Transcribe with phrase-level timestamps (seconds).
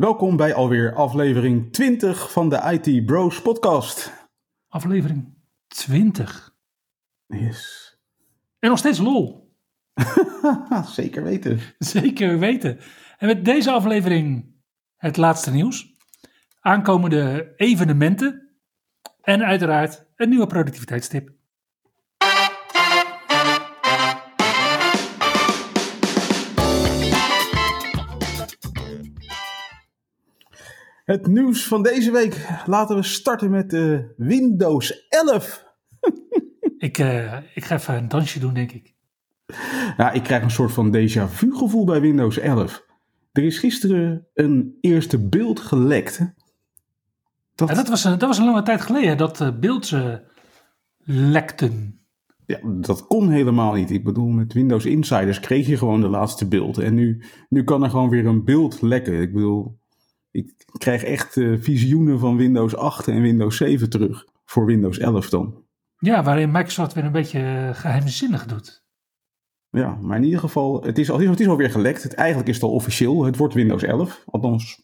[0.00, 4.12] Welkom bij alweer aflevering 20 van de IT Bros podcast.
[4.68, 5.34] Aflevering
[5.66, 6.56] 20.
[7.26, 7.98] Yes.
[8.58, 9.54] En nog steeds lol.
[10.86, 11.60] Zeker weten.
[11.78, 12.78] Zeker weten.
[13.18, 14.54] En met deze aflevering
[14.96, 15.94] het laatste nieuws.
[16.60, 18.50] Aankomende evenementen.
[19.20, 21.39] En uiteraard een nieuwe productiviteitstip.
[31.10, 32.46] Het nieuws van deze week.
[32.66, 35.64] Laten we starten met de Windows 11.
[36.78, 38.94] ik, uh, ik ga even een dansje doen, denk ik.
[39.96, 42.84] Ja, ik krijg een soort van déjà vu gevoel bij Windows 11.
[43.32, 46.18] Er is gisteren een eerste beeld gelekt.
[47.54, 50.14] Dat, ja, dat, was, dat was een lange tijd geleden dat uh, beelds uh,
[51.04, 52.00] lekten.
[52.46, 53.90] Ja, dat kon helemaal niet.
[53.90, 56.78] Ik bedoel, met Windows Insiders kreeg je gewoon de laatste beeld.
[56.78, 59.20] En nu, nu kan er gewoon weer een beeld lekken.
[59.20, 59.79] Ik bedoel,
[60.30, 64.24] ik krijg echt uh, visioenen van Windows 8 en Windows 7 terug.
[64.44, 65.64] Voor Windows 11 dan.
[65.98, 68.84] Ja, waarin Microsoft weer een beetje geheimzinnig doet.
[69.70, 72.02] Ja, maar in ieder geval, het is, het is alweer gelekt.
[72.02, 73.24] Het, eigenlijk is het al officieel.
[73.24, 74.24] Het wordt Windows 11.
[74.26, 74.82] Althans,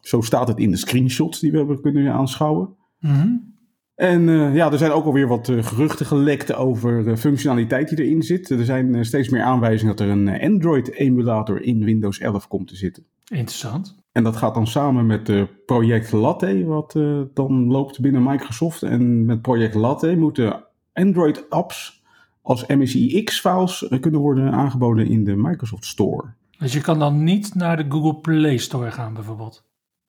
[0.00, 2.76] zo staat het in de screenshots die we hebben kunnen aanschouwen.
[2.98, 3.52] Mm
[3.94, 8.04] En uh, ja, er zijn ook alweer wat uh, geruchten gelekt over uh, functionaliteit die
[8.04, 8.50] erin zit.
[8.50, 13.06] Er zijn steeds meer aanwijzingen dat er een Android-emulator in Windows 11 komt te zitten.
[13.24, 14.03] Interessant.
[14.14, 18.82] En dat gaat dan samen met uh, Project Latte, wat uh, dan loopt binnen Microsoft.
[18.82, 22.04] En met Project Latte moeten Android-apps
[22.42, 26.34] als MSIX-files kunnen worden aangeboden in de Microsoft Store.
[26.58, 29.64] Dus je kan dan niet naar de Google Play Store gaan, bijvoorbeeld?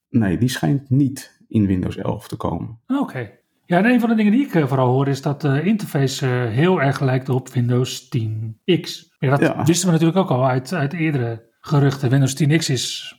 [0.09, 2.79] Nee, die schijnt niet in Windows 11 te komen.
[2.87, 3.01] Oké.
[3.01, 3.39] Okay.
[3.65, 6.25] Ja, en een van de dingen die ik uh, vooral hoor is dat de interface
[6.27, 9.15] heel erg lijkt op Windows 10X.
[9.19, 9.63] Ja, dat ja.
[9.63, 12.09] wisten we natuurlijk ook al uit, uit eerdere geruchten.
[12.09, 13.15] Windows 10X is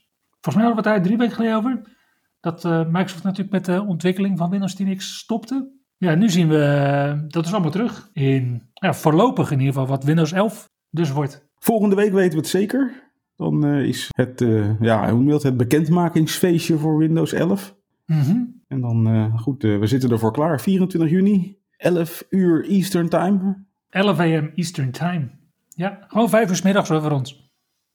[0.46, 1.96] Volgens mij hadden we het daar drie weken geleden over.
[2.40, 5.70] Dat uh, Microsoft natuurlijk met de ontwikkeling van Windows 10X stopte.
[5.96, 8.10] Ja, nu zien we, uh, dat is allemaal terug.
[8.12, 11.48] In, ja, voorlopig in ieder geval wat Windows 11 dus wordt.
[11.58, 13.10] Volgende week weten we het zeker.
[13.36, 14.44] Dan uh, is het,
[14.80, 17.74] ja, hoe het, het bekendmakingsfeestje voor Windows 11.
[18.06, 18.62] Mm -hmm.
[18.68, 20.60] En dan, goed, we zitten ervoor klaar.
[20.60, 23.64] 24 juni, 11 uur Eastern Time.
[23.90, 25.28] 11 am Eastern Time.
[25.68, 27.50] Ja, gewoon 5 uur s middags voor ons.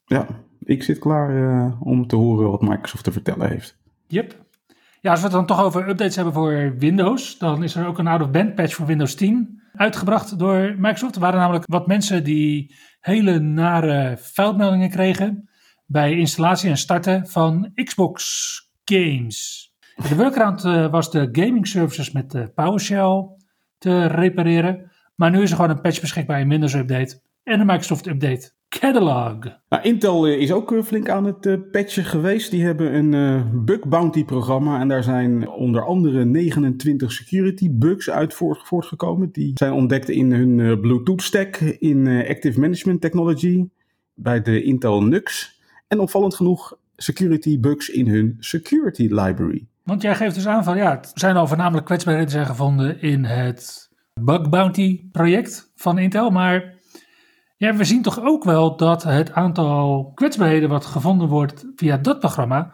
[0.05, 0.27] Ja,
[0.63, 3.77] ik zit klaar uh, om te horen wat Microsoft te vertellen heeft.
[4.07, 4.35] Yep.
[5.01, 7.97] Ja, als we het dan toch over updates hebben voor Windows, dan is er ook
[7.97, 11.15] een out-of-band patch voor Windows 10 uitgebracht door Microsoft.
[11.15, 15.49] Er waren namelijk wat mensen die hele nare foutmeldingen kregen
[15.85, 18.21] bij installatie en starten van Xbox
[18.85, 19.69] games.
[20.09, 23.27] De workaround uh, was de gaming services met PowerShell
[23.77, 24.91] te repareren.
[25.15, 28.51] Maar nu is er gewoon een patch beschikbaar in Windows Update en een Microsoft Update
[28.79, 29.37] Catalog.
[29.69, 32.51] Nou, Intel is ook flink aan het uh, patchen geweest.
[32.51, 38.09] Die hebben een uh, bug bounty programma en daar zijn onder andere 29 security bugs
[38.09, 39.31] uit voortgekomen.
[39.31, 43.67] Die zijn ontdekt in hun uh, Bluetooth stack, in Active Management Technology,
[44.13, 45.59] bij de Intel NUX.
[45.87, 49.67] En opvallend genoeg security bugs in hun security library.
[49.83, 53.23] Want jij geeft dus aan van ja, het zijn al voornamelijk kwetsbaarheden zijn gevonden in
[53.23, 53.89] het
[54.21, 56.79] bug bounty project van Intel, maar
[57.61, 62.19] ja, we zien toch ook wel dat het aantal kwetsbaarheden wat gevonden wordt via dat
[62.19, 62.73] programma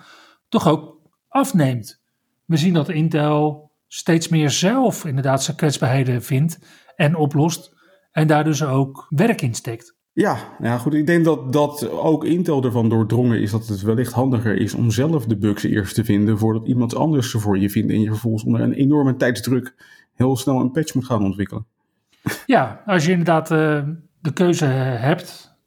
[0.50, 2.02] toch ook afneemt.
[2.46, 6.60] We zien dat Intel steeds meer zelf inderdaad zijn kwetsbaarheden vindt
[6.96, 7.76] en oplost
[8.12, 9.96] en daar dus ook werk in steekt.
[10.14, 10.94] Ja, ja, goed.
[10.94, 14.92] Ik denk dat, dat ook Intel ervan doordrongen is dat het wellicht handiger is om
[14.92, 18.10] zelf de bugs eerst te vinden voordat iemand anders ze voor je vindt en je
[18.10, 19.76] vervolgens onder een enorme tijdsdruk
[20.14, 21.66] heel snel een patch moet gaan ontwikkelen.
[22.46, 23.84] Ja, als je inderdaad uh,
[24.20, 25.58] de keuze hebt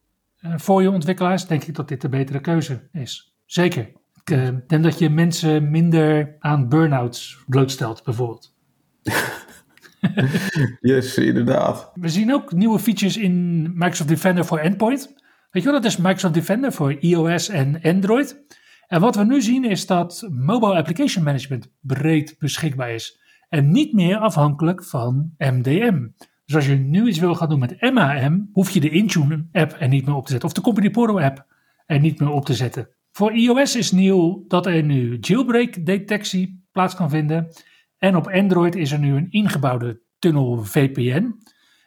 [0.41, 3.35] uh, voor je ontwikkelaars, denk ik dat dit de betere keuze is.
[3.47, 3.93] Zeker.
[4.25, 8.55] Ik uh, denk dat je mensen minder aan burn-outs blootstelt, bijvoorbeeld.
[10.81, 11.91] yes, inderdaad.
[11.95, 15.15] We zien ook nieuwe features in Microsoft Defender voor Endpoint.
[15.51, 18.45] Weet je wel, dat is Microsoft Defender voor iOS en Android.
[18.87, 23.21] En wat we nu zien is dat Mobile Application Management breed beschikbaar is.
[23.49, 26.09] En niet meer afhankelijk van MDM.
[26.51, 29.77] Dus als je nu iets wil gaan doen met MAM, hoef je de Intune app
[29.79, 30.49] er niet meer op te zetten.
[30.49, 31.47] Of de Company Portal app
[31.87, 32.89] er niet meer op te zetten.
[33.11, 37.53] Voor iOS is nieuw dat er nu jailbreak detectie plaats kan vinden.
[37.99, 41.35] En op Android is er nu een ingebouwde Tunnel VPN.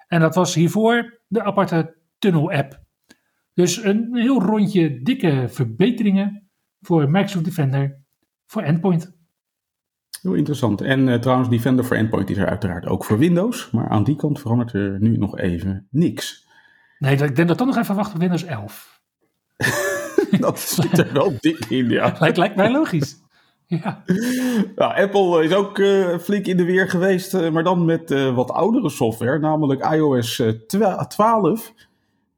[0.08, 2.84] En dat was hiervoor de aparte Tunnel app.
[3.54, 6.50] Dus een heel rondje dikke verbeteringen
[6.80, 8.04] voor Microsoft Defender
[8.46, 9.16] voor Endpoint.
[10.24, 10.82] Heel interessant.
[10.82, 13.70] En uh, trouwens, Defender voor Endpoint is er uiteraard ook voor Windows.
[13.72, 16.48] Maar aan die kant verandert er nu nog even niks.
[17.00, 19.02] Nee, ik denk dat dan nog even wachten op Windows 11.
[20.40, 22.16] dat zit er wel dik in, ja.
[22.20, 23.22] Lijkt, lijkt mij logisch.
[23.66, 24.04] Ja.
[24.76, 28.36] Nou, Apple is ook uh, flink in de weer geweest, uh, maar dan met uh,
[28.36, 30.42] wat oudere software, namelijk iOS
[31.08, 31.74] 12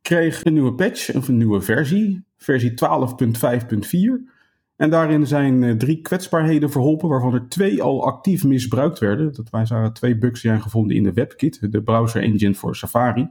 [0.02, 4.35] kreeg een nieuwe patch, een nieuwe versie, versie 12.5.4.
[4.75, 9.33] En daarin zijn drie kwetsbaarheden verholpen, waarvan er twee al actief misbruikt werden.
[9.33, 12.75] Dat wij zagen twee bugs die zijn gevonden in de WebKit, de browser engine voor
[12.75, 13.30] Safari.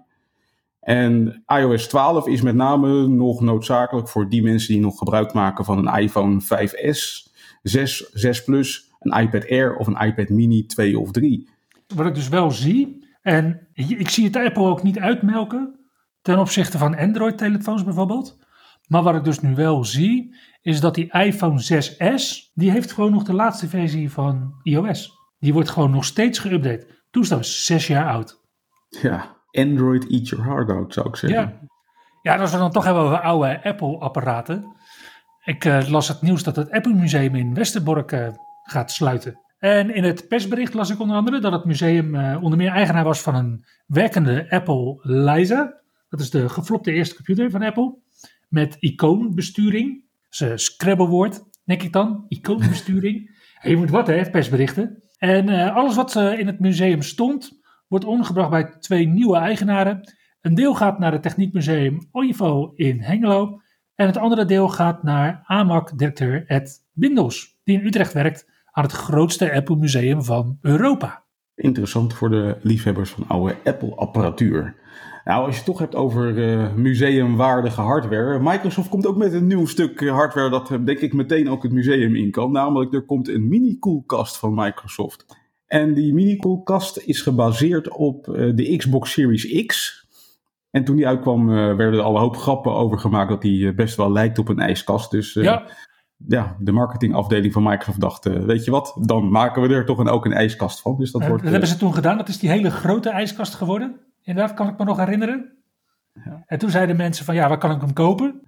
[0.81, 5.65] En iOS 12 is met name nog noodzakelijk voor die mensen die nog gebruik maken
[5.65, 7.33] van een iPhone 5S,
[7.63, 11.49] 6, 6 Plus, een iPad Air of een iPad Mini 2 of 3.
[11.95, 15.79] Wat ik dus wel zie, en ik zie het Apple ook niet uitmelken
[16.23, 18.39] ten opzichte van Android-telefoons bijvoorbeeld.
[18.87, 23.13] Maar wat ik dus nu wel zie, is dat die iPhone 6S, die heeft gewoon
[23.13, 25.13] nog de laatste versie van iOS.
[25.39, 26.87] Die wordt gewoon nog steeds geüpdate.
[27.11, 28.41] Toestel is zes jaar oud.
[28.89, 31.41] Ja, Android eat your heart out, zou ik zeggen.
[31.41, 31.69] Ja,
[32.23, 34.77] ja als we dan toch hebben over oude Apple-apparaten.
[35.45, 38.29] Ik uh, las het nieuws dat het Apple Museum in Westerbork uh,
[38.63, 39.41] gaat sluiten.
[39.59, 43.05] En in het persbericht las ik onder andere dat het museum uh, onder meer eigenaar
[43.05, 45.83] was van een werkende Apple Lisa.
[46.09, 48.03] Dat is de geflopte eerste computer van Apple.
[48.55, 50.05] Met icoonbesturing.
[50.29, 52.25] Ze Scrabble-woord, denk ik dan.
[52.29, 53.31] Icoonbesturing.
[53.63, 55.03] je moet wat, hè, persberichten.
[55.19, 60.01] En alles wat in het museum stond, wordt ondergebracht bij twee nieuwe eigenaren.
[60.41, 63.61] Een deel gaat naar het Techniekmuseum OIVO in Hengelo.
[63.95, 68.93] En het andere deel gaat naar AMAC-directeur Ed Bindels, die in Utrecht werkt aan het
[68.93, 71.25] grootste Apple Museum van Europa.
[71.55, 74.77] Interessant voor de liefhebbers van oude Apple-apparatuur.
[75.25, 78.39] Nou, als je het toch hebt over uh, museumwaardige hardware.
[78.41, 82.15] Microsoft komt ook met een nieuw stuk hardware dat denk ik meteen ook het museum
[82.15, 82.53] in kan.
[82.53, 85.27] Namelijk, er komt een mini-koelkast van Microsoft.
[85.67, 90.03] En die mini-koelkast is gebaseerd op uh, de Xbox Series X.
[90.71, 93.75] En toen die uitkwam, uh, werden er al een hoop grappen over gemaakt dat die
[93.75, 95.11] best wel lijkt op een ijskast.
[95.11, 95.67] Dus ja.
[96.27, 100.09] ja, de marketingafdeling van Microsoft dacht, weet je wat, dan maken we er toch een,
[100.09, 100.97] ook een ijskast van.
[100.99, 104.01] Dus dat, wordt, dat hebben ze toen gedaan, dat is die hele grote ijskast geworden.
[104.25, 105.53] Inderdaad, kan ik me nog herinneren.
[106.25, 106.43] Ja.
[106.47, 108.43] En toen zeiden mensen van, ja, waar kan ik hem kopen?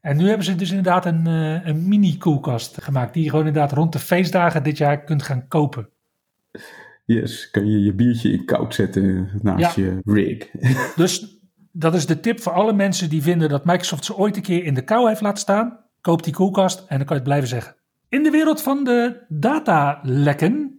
[0.00, 3.72] en nu hebben ze dus inderdaad een, uh, een mini-koelkast gemaakt, die je gewoon inderdaad
[3.72, 5.88] rond de feestdagen dit jaar kunt gaan kopen.
[7.04, 9.84] Yes, kan je je biertje in koud zetten naast ja.
[9.84, 10.50] je rig.
[10.96, 11.36] dus
[11.72, 14.64] dat is de tip voor alle mensen die vinden dat Microsoft ze ooit een keer
[14.64, 15.78] in de kou heeft laten staan.
[16.00, 17.76] Koop die koelkast en dan kan je het blijven zeggen.
[18.08, 20.78] In de wereld van de datalekken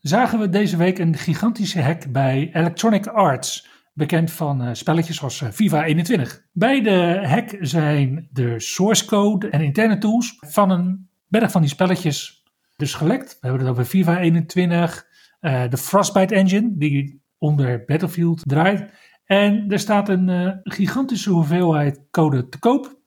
[0.00, 3.68] zagen we deze week een gigantische hack bij Electronic Arts,
[3.98, 6.42] bekend van uh, spelletjes als uh, FIFA 21.
[6.52, 11.70] Bij de hack zijn de source code en interne tools van een berg van die
[11.70, 12.42] spelletjes
[12.76, 13.32] dus gelekt.
[13.40, 15.06] We hebben het over FIFA 21,
[15.40, 18.90] uh, de Frostbite engine die onder Battlefield draait.
[19.24, 23.00] En er staat een gigantische hoeveelheid code te koop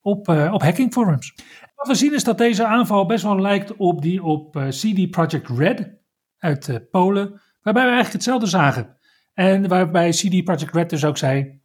[0.00, 1.34] op, op hacking forums.
[1.74, 5.48] Wat we zien is dat deze aanval best wel lijkt op die op CD Projekt
[5.48, 5.90] Red
[6.38, 8.95] uit Polen, waarbij we eigenlijk hetzelfde zagen.
[9.36, 11.60] En waarbij CD Projekt Red dus ook zei,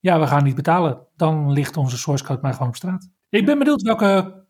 [0.00, 3.10] ja we gaan niet betalen, dan ligt onze source code maar gewoon op straat.
[3.28, 4.44] Ik ben benieuwd welke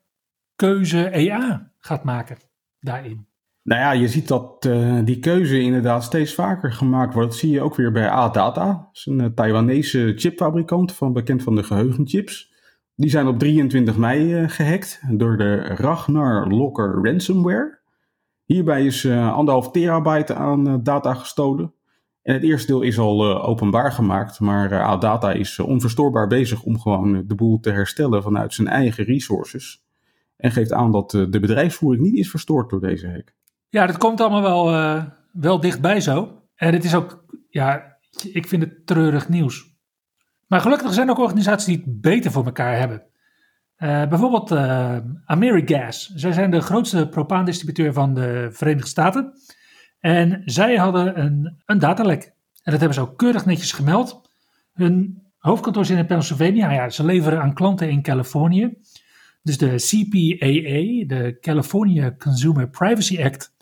[0.57, 2.37] keuze EA gaat maken
[2.81, 3.27] daarin.
[3.63, 7.31] Nou ja, je ziet dat uh, die keuze inderdaad steeds vaker gemaakt wordt.
[7.31, 8.67] Dat zie je ook weer bij A-Data.
[8.67, 12.53] Dat is een uh, Taiwanese chipfabrikant, van, bekend van de geheugenchips.
[12.95, 17.79] Die zijn op 23 mei uh, gehackt door de Ragnar Locker ransomware.
[18.45, 21.75] Hierbij is anderhalf terabyte aan data gestolen.
[22.25, 27.25] En het eerste deel is al openbaar gemaakt, maar A-Data is onverstoorbaar bezig om gewoon
[27.27, 29.85] de boel te herstellen vanuit zijn eigen resources.
[30.37, 33.35] En geeft aan dat de bedrijfsvoering niet is verstoord door deze hack.
[33.69, 36.43] Ja, dat komt allemaal wel, uh, wel dichtbij zo.
[36.55, 37.97] En het is ook, ja,
[38.33, 39.73] ik vind het treurig nieuws.
[40.47, 43.03] Maar gelukkig zijn er ook organisaties die het beter voor elkaar hebben.
[43.79, 46.13] Uh, bijvoorbeeld uh, Amerigas.
[46.15, 49.33] Zij zijn de grootste propaandistributeur van de Verenigde Staten.
[50.05, 52.23] En zij hadden een, een datalek.
[52.63, 54.31] En dat hebben ze ook keurig netjes gemeld.
[54.73, 56.73] Hun hoofdkantoor zit in Pennsylvania.
[56.73, 58.75] Ja, ze leveren aan klanten in Californië.
[59.43, 63.55] Dus de CPAA, de California Consumer Privacy Act,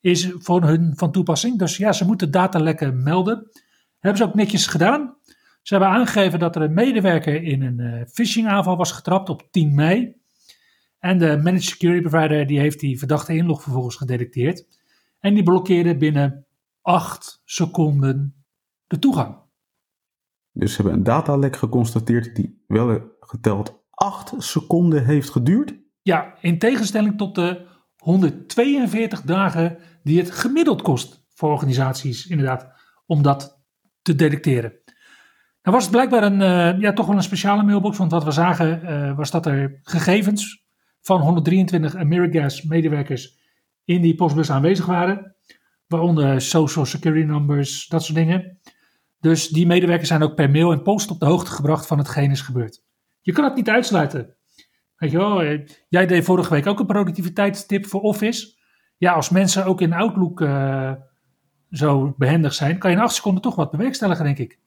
[0.00, 1.58] is voor hun van toepassing.
[1.58, 3.36] Dus ja, ze moeten datalekken melden.
[3.36, 3.62] Dat
[3.98, 5.16] hebben ze ook netjes gedaan.
[5.62, 9.48] Ze hebben aangegeven dat er een medewerker in een uh, phishing aanval was getrapt op
[9.50, 10.14] 10 mei.
[10.98, 14.73] En de managed security provider die heeft die verdachte inlog vervolgens gedetecteerd.
[15.24, 16.46] En die blokkeerde binnen
[16.82, 18.44] 8 seconden
[18.86, 19.36] de toegang.
[20.52, 25.74] Dus ze hebben een datalek geconstateerd die wel geteld 8 seconden heeft geduurd.
[26.02, 27.66] Ja, in tegenstelling tot de
[27.96, 32.72] 142 dagen die het gemiddeld kost voor organisaties, inderdaad,
[33.06, 33.64] om dat
[34.02, 34.72] te detecteren.
[35.62, 38.30] Nou was het blijkbaar een, uh, ja, toch wel een speciale mailbox, want wat we
[38.30, 40.64] zagen uh, was dat er gegevens
[41.00, 43.42] van 123 Amerigas medewerkers
[43.84, 45.34] in die postbus aanwezig waren.
[45.86, 48.58] Waaronder social security numbers, dat soort dingen.
[49.20, 52.30] Dus die medewerkers zijn ook per mail en post op de hoogte gebracht van hetgeen
[52.30, 52.82] is gebeurd.
[53.20, 54.36] Je kan het niet uitsluiten.
[54.96, 58.62] Weet je wel, eh, jij deed vorige week ook een productiviteitstip voor Office.
[58.96, 60.92] Ja, als mensen ook in Outlook uh,
[61.70, 64.58] zo behendig zijn, kan je in acht seconden toch wat bewerkstelligen, denk ik.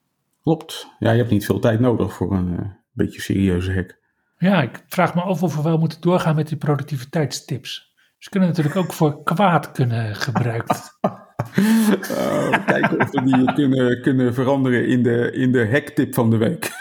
[0.41, 0.87] Klopt.
[0.99, 2.59] Ja, je hebt niet veel tijd nodig voor een uh,
[2.91, 3.99] beetje serieuze hack.
[4.37, 7.86] Ja, ik vraag me af of we wel moeten doorgaan met die productiviteitstips.
[8.17, 10.97] Ze kunnen natuurlijk ook voor kwaad kunnen gebruikt.
[11.01, 16.37] uh, kijken of we die kunnen, kunnen veranderen in de, in de hacktip van de
[16.37, 16.69] week.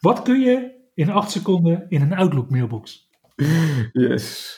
[0.00, 3.08] Wat kun je in acht seconden in een Outlook mailbox?
[3.92, 4.56] Yes.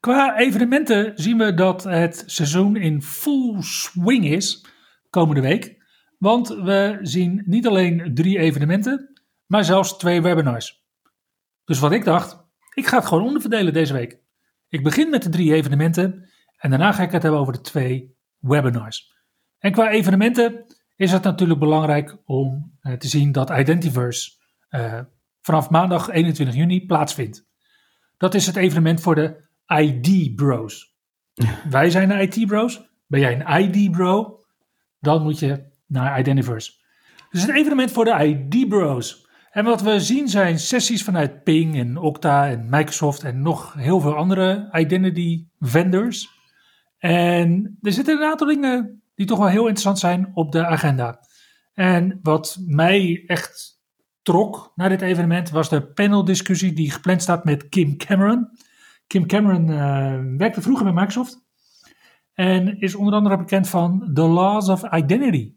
[0.00, 4.72] Qua evenementen zien we dat het seizoen in full swing is
[5.14, 5.82] komende week.
[6.18, 10.84] Want we zien niet alleen drie evenementen, maar zelfs twee webinars.
[11.64, 12.44] Dus wat ik dacht,
[12.74, 14.18] ik ga het gewoon onderverdelen deze week.
[14.68, 18.16] Ik begin met de drie evenementen en daarna ga ik het hebben over de twee
[18.38, 19.12] webinars.
[19.58, 20.64] En qua evenementen
[20.96, 24.30] is het natuurlijk belangrijk om uh, te zien dat Identiverse
[24.70, 25.00] uh,
[25.40, 27.46] vanaf maandag 21 juni plaatsvindt.
[28.16, 30.96] Dat is het evenement voor de ID Bros.
[31.70, 32.92] Wij zijn de IT Bros.
[33.06, 34.43] Ben jij een ID Bro?
[35.04, 36.72] Dan moet je naar Identiverse.
[37.30, 39.26] Dus een evenement voor de ID Bros.
[39.50, 44.00] En wat we zien zijn sessies vanuit Ping en Okta en Microsoft en nog heel
[44.00, 46.28] veel andere identity vendors.
[46.98, 51.20] En er zitten een aantal dingen die toch wel heel interessant zijn op de agenda.
[51.74, 53.80] En wat mij echt
[54.22, 58.48] trok naar dit evenement was de paneldiscussie die gepland staat met Kim Cameron.
[59.06, 61.44] Kim Cameron uh, werkte vroeger bij Microsoft
[62.34, 65.54] en is onder andere bekend van The Laws of Identity.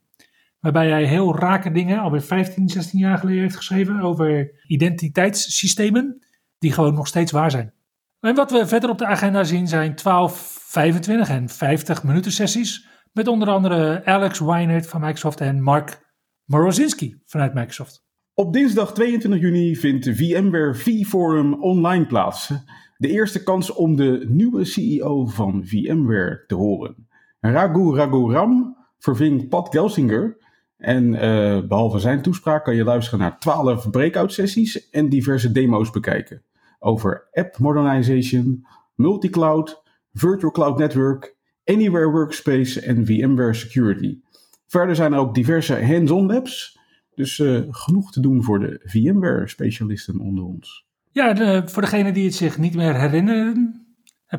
[0.60, 6.25] Waarbij hij heel rake dingen alweer 15, 16 jaar geleden heeft geschreven over identiteitssystemen
[6.60, 7.74] die gewoon nog steeds waar zijn.
[8.19, 12.88] En wat we verder op de agenda zien zijn 12, 25 en 50 minuten sessies
[13.13, 16.01] met onder andere Alex Weinert van Microsoft en Mark
[16.46, 18.05] Morozinski vanuit Microsoft.
[18.34, 22.51] Op dinsdag 22 juni vindt de VMware V-Forum online plaats.
[22.97, 27.07] De eerste kans om de nieuwe CEO van VMware te horen.
[27.39, 30.37] Raghu Raghuram verving Pat Gelsinger.
[30.77, 35.89] En uh, behalve zijn toespraak kan je luisteren naar 12 breakout sessies en diverse demo's
[35.89, 36.43] bekijken.
[36.79, 41.35] Over app modernization, multicloud, virtual cloud network,
[41.65, 44.19] anywhere workspace en VMware security.
[44.67, 46.79] Verder zijn er ook diverse hands-on labs.
[47.15, 50.87] Dus uh, genoeg te doen voor de VMware specialisten onder ons.
[51.17, 53.86] Ja, de, voor degenen die het zich niet meer herinneren.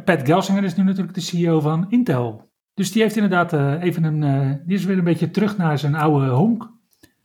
[0.04, 2.50] Pat Gelsinger is nu natuurlijk de CEO van Intel.
[2.74, 4.22] Dus die heeft inderdaad uh, even een.
[4.22, 6.70] Uh, die is weer een beetje terug naar zijn oude honk.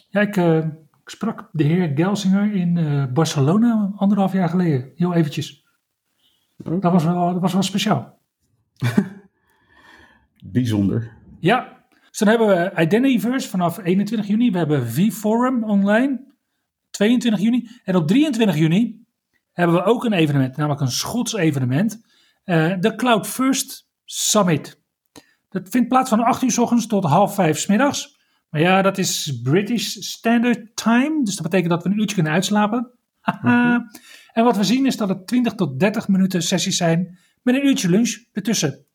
[0.09, 4.91] Ja, ik, uh, ik sprak de heer Gelsinger in Barcelona anderhalf jaar geleden.
[4.95, 5.65] Heel eventjes.
[6.57, 6.79] Okay.
[6.79, 8.19] Dat, was wel, dat was wel speciaal.
[10.43, 11.11] Bijzonder.
[11.39, 11.85] Ja.
[12.09, 14.51] Dus dan hebben we Identityverse vanaf 21 juni.
[14.51, 16.31] We hebben V-Forum online.
[16.89, 17.69] 22 juni.
[17.83, 19.02] En op 23 juni
[19.53, 22.05] hebben we ook een evenement, namelijk een Schots evenement.
[22.79, 24.81] de Cloud First Summit.
[25.49, 28.17] Dat vindt plaats van 8 uur s ochtends tot half 5 s middags.
[28.49, 31.23] Maar ja, dat is British Standard Time.
[31.23, 32.91] Dus dat betekent dat we een uurtje kunnen uitslapen.
[33.41, 33.89] Mm
[34.33, 37.65] En wat we zien is dat het 20 tot 30 minuten sessies zijn met een
[37.65, 38.85] uurtje lunch ertussen.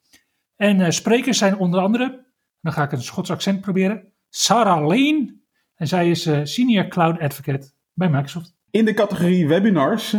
[0.57, 2.27] En uh, sprekers zijn onder andere,
[2.61, 5.37] dan ga ik een Schots accent proberen, Sarah Lane.
[5.75, 8.57] En zij is uh, Senior Cloud Advocate bij Microsoft.
[8.71, 10.17] In de categorie webinars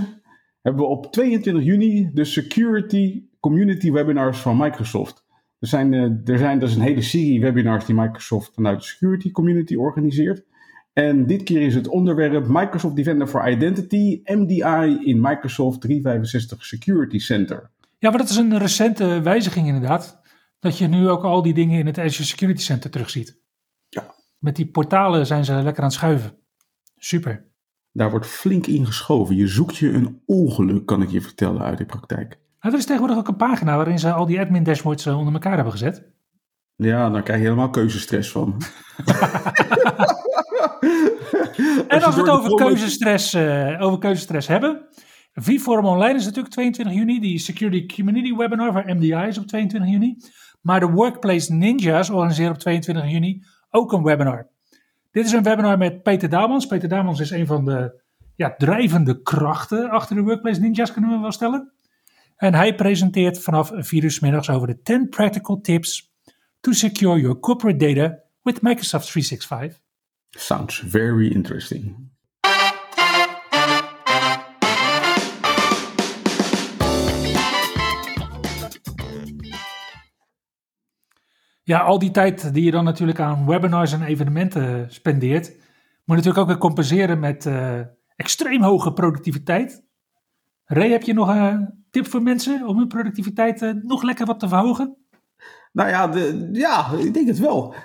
[0.62, 5.26] hebben we op 22 juni de Security Community Webinars van Microsoft.
[5.60, 5.94] Er zijn,
[6.26, 10.44] er zijn dus een hele serie webinars die Microsoft vanuit de security community organiseert.
[10.94, 17.18] En dit keer is het onderwerp Microsoft Defender for Identity, MDI in Microsoft 365 Security
[17.18, 17.72] Center.
[17.98, 20.22] Ja, maar dat is een recente wijziging inderdaad.
[20.60, 23.40] Dat je nu ook al die dingen in het Azure Security Center terugziet.
[23.90, 24.16] Ja.
[24.38, 26.32] Met die portalen zijn ze lekker aan het schuiven.
[26.98, 27.49] Super.
[27.92, 29.36] Daar wordt flink in geschoven.
[29.36, 32.40] Je zoekt je een ongeluk, kan ik je vertellen, uit de praktijk.
[32.60, 35.56] er is tegenwoordig ook een pagina waarin ze al die admin dashboards eh, onder elkaar
[35.56, 36.08] hebben gezet.
[36.76, 38.54] Ja, daar krijg je helemaal keuzestress van.
[41.88, 44.88] en als we het over keuzestress, uh, over keuzestress hebben.
[45.34, 47.20] V-Forum Online is natuurlijk 22 juni.
[47.20, 50.18] Die Security Community Webinar van MDI is op 22 juni.
[50.62, 54.48] Maar de Workplace Ninjas organiseren op 22 juni ook een webinar.
[55.12, 56.66] Dit is een webinar met Peter Damans.
[56.66, 58.02] Peter Damans is een van de
[58.36, 61.72] ja, drijvende krachten achter de Workplace Ninjas, kunnen we wel stellen.
[62.36, 66.14] En hij presenteert vanaf 4 uur middags over de 10 practical tips
[66.60, 69.82] to secure your corporate data with Microsoft 365.
[70.30, 72.09] Sounds very interesting.
[81.70, 85.48] Ja, al die tijd die je dan natuurlijk aan webinars en evenementen spendeert,
[86.06, 87.80] moet natuurlijk ook weer compenseren met uh,
[88.16, 89.84] extreem hoge productiviteit.
[90.66, 94.40] Ray, heb je nog een tip voor mensen om hun productiviteit uh, nog lekker wat
[94.40, 94.98] te verhogen?
[95.72, 97.76] Nou ja, de, ja, ik denk het wel.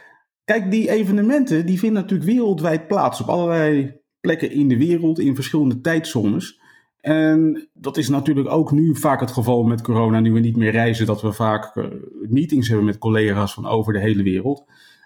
[0.45, 5.35] Kijk, die evenementen die vinden natuurlijk wereldwijd plaats op allerlei plekken in de wereld, in
[5.35, 6.61] verschillende tijdzones.
[7.05, 10.71] En dat is natuurlijk ook nu vaak het geval met corona, nu we niet meer
[10.71, 11.85] reizen, dat we vaak uh,
[12.29, 14.65] meetings hebben met collega's van over de hele wereld.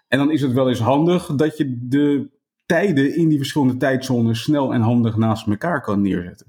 [0.09, 2.29] En dan is het wel eens handig dat je de
[2.67, 6.47] tijden in die verschillende tijdzones snel en handig naast elkaar kan neerzetten.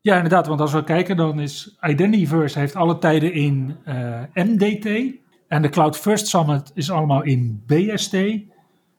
[0.00, 4.28] Ja, inderdaad, want als we kijken, dan is Identityverse heeft alle tijden in uh, eh,
[4.32, 5.14] MDT.
[5.48, 8.12] En de Cloud First Summit is allemaal in BST.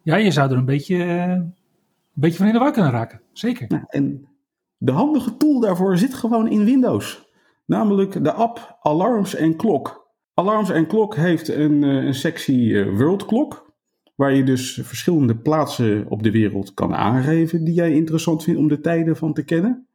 [0.02, 1.54] Ja, je zou er een beetje, uh, een
[2.14, 3.22] beetje van in de war kunnen raken.
[3.34, 3.66] Zeker.
[3.70, 4.28] Ja, en
[4.78, 7.30] de handige tool daarvoor zit gewoon in Windows.
[7.66, 10.14] Namelijk de app Alarms en Klok.
[10.34, 13.74] Alarms en Klok heeft een, eh, een sectie World Clock.
[14.16, 18.68] Waar je dus verschillende plaatsen op de wereld kan aangeven die jij interessant vindt om
[18.68, 19.88] de tijden van te kennen.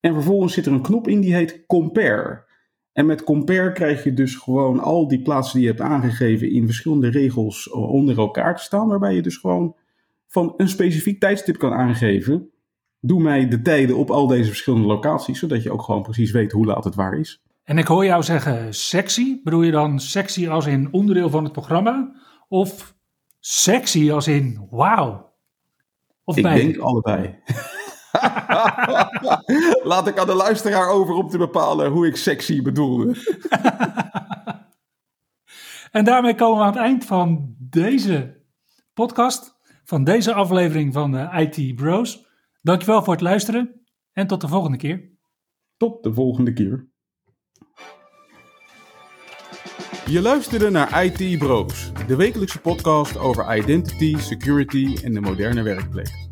[0.00, 2.48] En vervolgens zit er een knop in die heet Compare.
[2.92, 6.66] En met Compare krijg je dus gewoon al die plaatsen die je hebt aangegeven in
[6.66, 8.88] verschillende regels onder elkaar te staan.
[8.88, 9.76] Waarbij je dus gewoon
[10.26, 12.50] van een specifiek tijdstip kan aangeven.
[13.00, 16.52] Doe mij de tijden op al deze verschillende locaties, zodat je ook gewoon precies weet
[16.52, 17.42] hoe laat het waar is.
[17.64, 19.40] En ik hoor jou zeggen sexy.
[19.44, 22.12] Bedoel je dan sexy als in onderdeel van het programma?
[22.48, 22.94] Of
[23.40, 25.32] sexy als in wauw?
[26.24, 27.38] Of ik denk allebei.
[29.82, 33.16] Laat ik aan de luisteraar over om te bepalen hoe ik sexy bedoelde.
[35.92, 38.42] en daarmee komen we aan het eind van deze
[38.94, 42.26] podcast, van deze aflevering van de IT Bros.
[42.62, 45.10] Dankjewel voor het luisteren en tot de volgende keer.
[45.76, 46.88] Tot de volgende keer.
[50.06, 56.28] Je luisterde naar IT Bros, de wekelijkse podcast over identity, security en de moderne werkplek.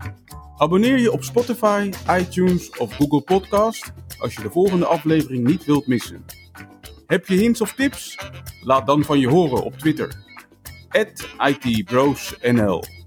[0.57, 5.87] Abonneer je op Spotify, iTunes of Google Podcast als je de volgende aflevering niet wilt
[5.87, 6.25] missen.
[7.07, 8.19] Heb je hints of tips?
[8.61, 10.25] Laat dan van je horen op Twitter.
[11.39, 12.98] @itbrosnl